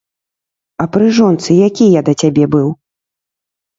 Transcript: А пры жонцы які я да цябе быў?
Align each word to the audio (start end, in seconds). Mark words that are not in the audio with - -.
А 0.83 0.87
пры 0.95 1.05
жонцы 1.19 1.51
які 1.67 1.85
я 1.99 2.05
да 2.11 2.19
цябе 2.25 2.45
быў? 2.57 2.67